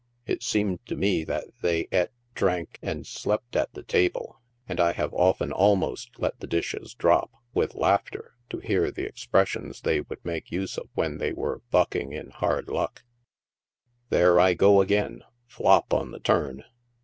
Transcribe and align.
It 0.25 0.41
seemed 0.41 0.83
to 0.87 0.95
me 0.95 1.23
that 1.25 1.43
they 1.61 1.81
eat, 1.91 2.09
drank 2.33 2.79
and 2.81 3.05
slept 3.05 3.55
at 3.55 3.71
the 3.73 3.83
table, 3.83 4.41
and 4.67 4.79
I 4.79 4.93
have 4.93 5.13
often 5.13 5.51
almost 5.51 6.17
let 6.17 6.39
the 6.39 6.47
dishes 6.47 6.95
drop, 6.95 7.29
with 7.53 7.75
laughter, 7.75 8.33
to 8.49 8.57
hear 8.57 8.89
the 8.89 9.05
expres 9.05 9.49
sions 9.49 9.81
they 9.81 10.01
would 10.01 10.25
make 10.25 10.49
use 10.51 10.79
of 10.79 10.89
when 10.95 11.19
they 11.19 11.33
were 11.33 11.61
bucking 11.69 12.13
in 12.13 12.31
hard 12.31 12.67
luck, 12.67 13.03
<; 13.57 14.09
There 14.09 14.39
I 14.39 14.55
go 14.55 14.81
again, 14.81 15.21
flop 15.45 15.93
on 15.93 16.09
the 16.09 16.19
turn." 16.19 16.63